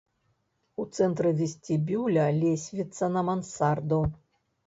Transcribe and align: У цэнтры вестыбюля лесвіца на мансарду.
У 0.83 0.85
цэнтры 0.99 1.33
вестыбюля 1.41 2.25
лесвіца 2.39 3.11
на 3.17 3.21
мансарду. 3.29 4.01